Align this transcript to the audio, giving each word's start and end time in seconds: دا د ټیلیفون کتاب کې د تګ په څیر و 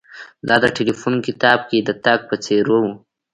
دا 0.47 0.55
د 0.63 0.65
ټیلیفون 0.75 1.15
کتاب 1.27 1.59
کې 1.69 1.77
د 1.81 1.89
تګ 2.05 2.19
په 2.29 2.35
څیر 2.45 2.65
و 2.71 2.73